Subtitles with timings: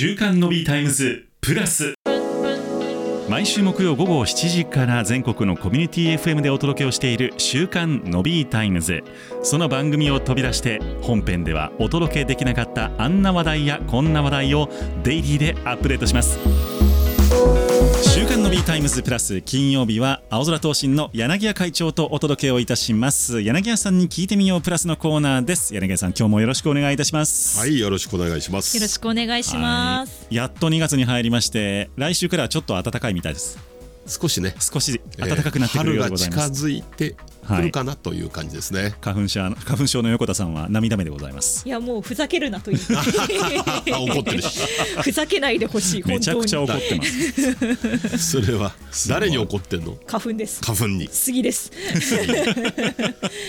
[0.00, 1.94] 週刊のビータイムズプラス。
[3.28, 9.02] 毎週木曜午後7時から全国のコミュニティ FM でお届けをしている週刊のビータイムズ。
[9.42, 14.68] その番組を飛び出して本編ではお届けできなかったあんな話題やこんな話題を
[15.02, 16.38] デイリーでアップデートします。
[18.08, 18.24] 週
[18.58, 23.40] 刊の B タイムズプラス金曜日はあおぞら投信の柳谷会長とお届けをいたします。
[23.40, 25.74] 柳谷さんに聞いてみようプラスのコーナーです。
[25.74, 27.58] 柳谷さん今日もよろしくお願いいたします。
[27.58, 28.76] はいよろしくお願いします。
[28.76, 33.58] よろしくお願いします、やっと2月に入りまして来週からはちょっと暖かいみたいです
[34.08, 34.54] 少しね。
[34.60, 37.16] 少し暖かくなってくるようでございます、春が近づいて
[37.46, 41.66] くるかなという感じですね、花粉症花粉症の横田さんは涙目でございます。
[41.66, 44.60] いやもうふざけるなと言って怒ってるし。
[45.02, 48.18] ふざけないでほしいめちゃくちゃ本怒ってます。
[48.40, 48.74] それは
[49.08, 49.96] 誰に怒ってんの？
[50.06, 50.60] 花粉です。
[50.62, 51.08] 花粉に。
[51.10, 51.70] 杉です。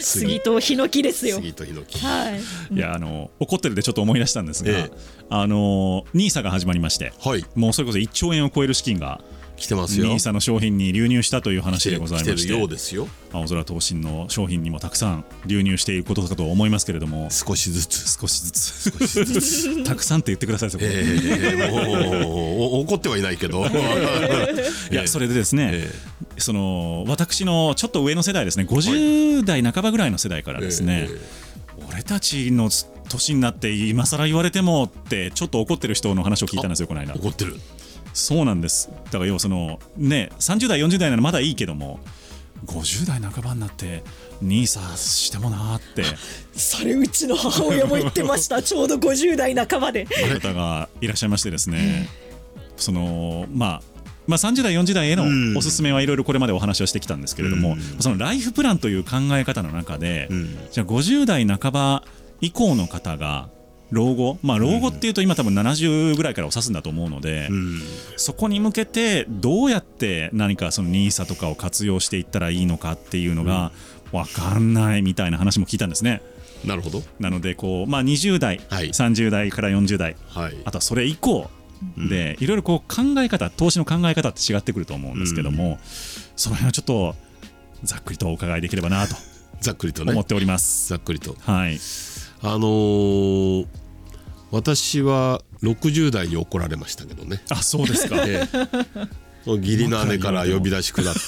[0.00, 0.40] 杉。
[0.40, 1.36] とヒノキですよ。
[1.36, 1.98] 杉とヒノキ。
[1.98, 2.30] は
[2.70, 2.74] い。
[2.74, 4.90] いやあの怒ってるでちょっと思い出したんですが、ええ。
[5.30, 7.44] あのニーサが始まりましてはい。
[7.54, 9.20] もうそれこそ1兆円を超える資金が
[9.58, 10.06] 来てますよ。
[10.06, 13.08] ニーサの商品に流入したという話でござい来てるましてようですよ。
[13.32, 17.28] 青空投信の商品にもたくさん流入していることかと思いますけれども。
[17.30, 18.18] 少しずつ。
[18.18, 18.90] 少しずつ。
[18.90, 19.82] 少しずつ。
[19.84, 20.84] たくさんって言ってくださいそこ。
[20.84, 23.66] でえー、もうお怒ってはいないけど
[24.90, 25.92] いやそれでですね、え
[26.38, 31.08] その私のちょっと上の世代ですね50代半ばぐらいの世代からですね、
[31.90, 32.70] 俺たちの
[33.08, 37.56] 年になって今更言われてもってちょっと怒ってる人の話を聞いたんですよこの間怒ってる
[38.18, 38.90] そうなんです。
[39.06, 42.00] だから要はそのね30代40代ならまだいいけども
[42.66, 44.02] 50代半ばになって
[44.42, 46.04] ニーサしてもなーって。
[46.54, 48.60] それうちの母親も言ってました。
[48.62, 50.06] ちょうど50代半ばで。
[50.06, 52.08] 方がいらっしゃいましてですね。
[52.76, 53.82] そのまあ
[54.26, 55.56] まあ、30代、40代へのうん。
[55.56, 58.02] おすすめはいろいろこれまでお話をしてきたんですけれども、うん。
[58.02, 60.58] そのライフプランという考え方の中で、うん。
[60.70, 62.04] じゃあ50代半ば
[62.42, 63.48] 以降の方が
[63.90, 67.80] 老後、まあ、老後っていうと今多分70ぐらいからを指すんだと思うので、うん。
[68.16, 73.72] そこに向けてどうやって何かその NISA とかを活用していったらいいのかっていうのが
[74.12, 76.22] 分かんないみたいな話も聞いたんですね。
[76.64, 77.02] なるほど。
[77.20, 78.88] なのでこう、まあ、20代、はい。
[78.88, 80.16] 30代から40代。
[80.28, 80.56] はい。
[80.64, 81.50] あとはそれ以降
[81.96, 85.78] で、いろいろこう考え方投資の考え方って違ってくると思うんですけども、
[86.36, 87.14] その辺をちょっと
[87.84, 89.14] ざっくりとお伺いできればなと
[89.60, 90.12] ざっくりとね。
[90.12, 90.88] 思っております。
[90.88, 91.36] ざっくりと。
[91.40, 91.78] はい、
[92.42, 93.66] あのー
[94.50, 97.42] 私は60代に怒られましたけどね。
[97.50, 98.16] あそうですか。
[98.26, 101.20] ええ、義理の姉から呼び出し下って。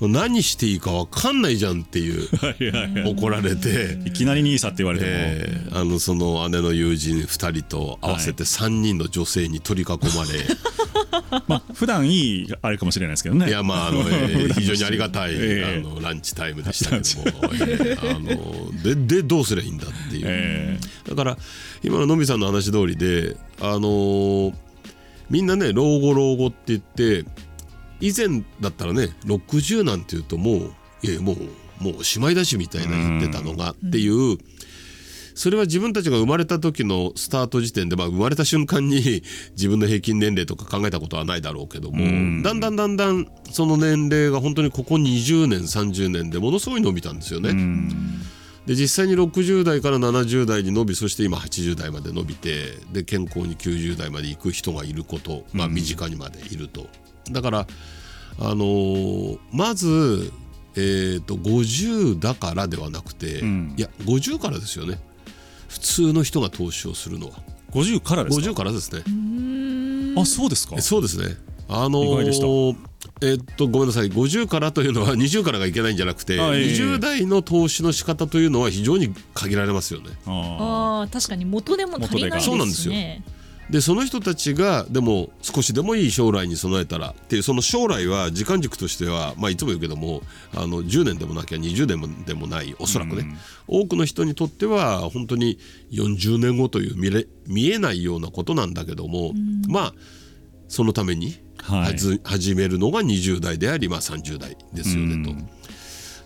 [0.06, 3.12] 何していいか分かんないじゃんっていうはいはいはい。
[3.12, 5.68] 怒られて、いきなり NISA って言われても、ええ。
[5.72, 10.46] あのその姉の友人2人と合わせて3人の女性に取り囲まれ、
[11.46, 13.48] まあ普段いいあれかもしれないですけどね。
[13.48, 21.38] いやまああの、ええ 非常にありがたい、ええあのランチタイムでしたけども、ええあのででどうすりゃいいんだっていう、えだから
[21.82, 24.54] 今ののびさんの話通りであのー
[25.30, 27.24] みんなね老後老後って言って
[28.00, 34.38] 以前だったらね60なんていうともういやもうもうおしまいだしみたいな言ってたのがっていう。
[35.38, 39.22] それは自分たちが生まれた時のスタート時点で、まあ、生まれた瞬間に
[39.54, 42.42] 自分の平均年齢とか考えたことはないだろうけども、ん。
[42.42, 47.50] だんだんだんだんその年齢が本当にここ20年30年でものすごい伸びたんですよね。
[47.50, 47.88] うん。
[48.66, 56.88] で実際に60代から70代に伸びそして今80代まで伸びてで健康に90代まで行く人がいること、まあ、身近にまでいると、
[57.30, 57.66] だから、
[58.40, 60.32] あのーまず、
[60.74, 63.74] えー、と50だからではなくて、ん。
[63.76, 64.98] いや50からですよね
[65.68, 67.34] 普通の人が投資をするのは。
[67.72, 69.02] 50からですか？50からですね。
[70.20, 70.74] あそうですか？
[70.76, 71.36] えそうですね。
[71.68, 72.76] あのー
[73.20, 74.06] えっとごめんなさい。
[74.10, 76.64] 50からというのは20からがいけないんじゃなくて、あええ。
[76.66, 80.10] 20代の投資の仕方というのは非常に限られますよね。
[80.26, 82.46] ああー確かに元でも足りないですね。
[82.46, 82.94] そうなんですよ
[83.70, 90.22] でその人たちがでも少しでもいい将来に備えたらっていうその将来は時間軸としては、まあ、いつも言うけども
[90.54, 93.36] あの10年でもなきゃ20年でもないおそらくね、
[93.66, 95.58] 多くの人にとっては本当に
[95.90, 99.32] 40年後という見れ見えないようなことなんだけども、
[99.68, 99.94] まあ
[100.68, 102.20] そのためにはい。
[102.24, 105.30] 始めるのが20代であり、まあ、30代ですよねと。
[105.30, 105.48] うん。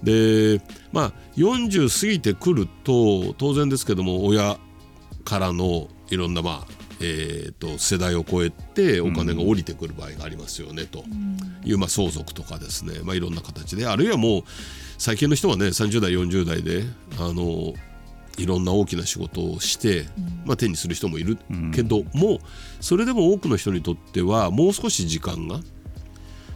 [0.03, 0.61] で
[0.93, 4.59] まあ40過ぎてくると当然ですけども親
[5.25, 11.05] からのいろんなまあえー、と世代を超えてお金が降りてくる場合がありますよね、と。
[11.65, 13.87] いう、まあ、相続とかですね、まあ、いろんな形で。
[13.87, 14.43] あるいはもう
[14.99, 16.85] 最近の人はね30代40代で
[17.19, 17.75] あの
[18.39, 20.07] いろんな大きな仕事をして、
[20.45, 21.39] まあ、手にする人もいる
[21.75, 22.39] けども、
[22.81, 25.59] それでも多くの人にとってはもう少し時間が、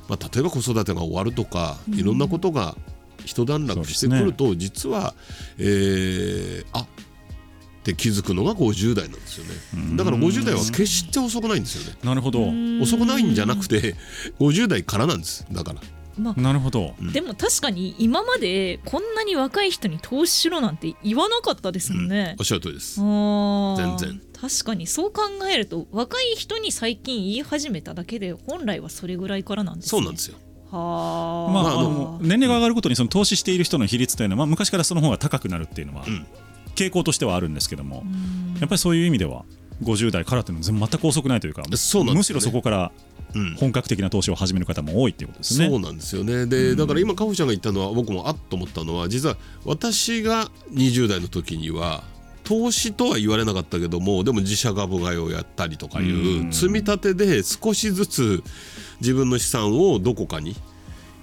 [0.08, 2.76] まあ、例えば子育てが終わるとか、いろんなことが
[3.24, 5.14] 一段落してくると、実は、
[5.58, 6.86] えーあ
[7.92, 9.96] って気づくのが50代なんですよね。
[9.96, 11.98] だから50代は決して遅くないんですよね。
[12.02, 12.40] なるほど。
[12.82, 13.94] 遅くないんじゃなくて
[14.40, 15.46] 50代からなんです。
[15.52, 15.80] だから。
[16.18, 16.94] まあなるほど。
[17.12, 22.34] でも確かに今までこんなに若い人に投資しろなんて言わなかったですもんね。
[22.38, 22.44] おっ。
[22.44, 22.96] しゃる通りです。
[22.96, 24.20] 全然。
[24.40, 29.88] 確かにそう考えると若い人に最近言い始めただけで本来はそれぐらいからなんですね。
[29.90, 30.36] そうなんですよ。
[30.70, 31.52] はあ。
[31.52, 36.26] まあ、まあの年齢が上がるごとにその投資している人の比率というのは、まあ、昔からその方が高くなるっていうのは、ん
[36.76, 38.04] 傾向としてはあるんですけども、
[38.60, 39.44] やっぱりそういう意味では
[39.82, 41.68] 50代からっていうのは全く遅くないというかね。
[41.70, 42.92] むしろそこから
[43.34, 43.54] うん。
[43.56, 45.68] 本格的な投資を始める方も多いっていうことですね。
[45.68, 46.46] そうなんですよね。
[46.46, 52.04] で、だから今カホちゃんが言ったのは僕もあっと思ったのは実は私が20代の時には
[52.44, 58.42] 投資とは言われなかったけどもでも自社株買いをやったりとかいう積み立てで少しずつ
[59.00, 60.54] 自分の資産をどこかに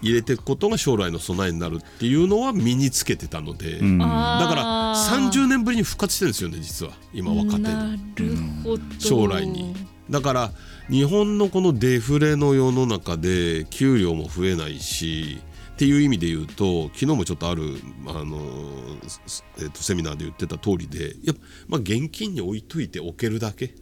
[0.04, 3.98] 入れていくことが将来の備えになるっていうのは身につけてたので、うん。
[3.98, 7.64] だから30年ぶりに復活してるんですよね実は今若手で。
[7.64, 8.84] なるほど。
[9.00, 9.74] 将来に。
[10.10, 10.52] だから
[10.90, 15.40] 日本のこのデフレの世の中で給料も増えないし
[15.72, 17.64] っていう意味で言うと昨日もちょっとある、
[18.08, 18.38] あの
[19.08, 23.74] すえっとセミナーで言ってた通りでやっぱ、まあ、現金に置いといておけるだけ、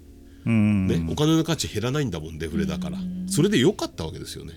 [0.45, 0.88] うん。
[0.88, 2.97] ねお金の価値減らないんだもんデフレだから。
[3.27, 4.53] それで良かったわけですよね。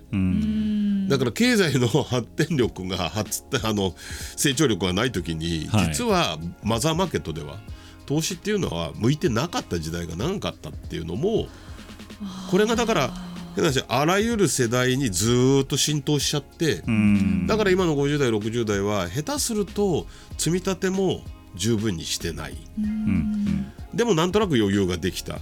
[1.05, 1.09] うん。
[1.09, 3.95] だから経済の発展力が発あの
[4.37, 5.87] 成長力がない時に、はい。
[5.87, 7.59] 実はマザーマーケットでは
[8.07, 11.47] 投資っていうのは向いてなかった時代が長かったっていうのも
[12.51, 13.11] これがだから
[13.55, 17.47] 変な話あらゆる世代にずーっと浸透しちゃって、うん。
[17.47, 20.07] だから今の50代60代は下手すると
[20.39, 21.23] 積み立ても
[21.55, 22.57] 十分にしてない。
[22.79, 23.73] うん。
[23.95, 25.39] でもなんとなく余裕ができた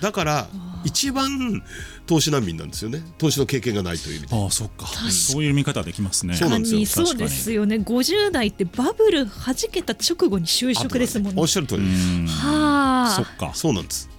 [0.00, 0.46] だから
[0.84, 1.62] 一番
[2.06, 3.02] 投資難民なんですよね。
[3.18, 4.36] 投資の経験がないという意味で。
[4.36, 4.86] ああそっか。
[4.86, 6.34] そういう見方できますね。
[6.34, 6.80] そうなんですよ。
[6.80, 7.76] 確かにそうですよね。
[7.76, 11.40] 50代ってバブル弾けた直後に就職ですもんね。
[11.40, 11.88] おっしゃる通り。
[11.88, 13.10] です、うんはあ。
[13.10, 13.52] そっか。
[13.54, 14.10] そうなんです。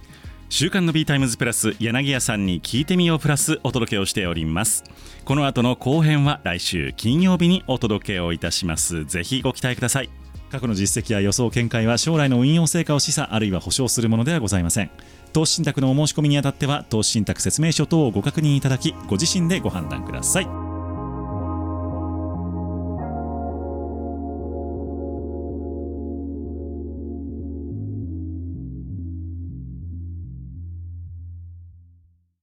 [0.48, 4.84] 週刊の B タイムズプラス柳谷さんに聞いてみようプラスお届けをしております。
[5.24, 9.04] この後の後編は来週金曜日にお届けをいたします。
[9.04, 10.10] ぜひご期待ください
[10.56, 14.90] 過去の実績や予想見解は将来の運用成果を示唆あるいは保証するものではございません。
[15.34, 20.65] 投資信託のお申し込みにあたっては投資信託説明書等をご確認いただきご自身でご判断ください。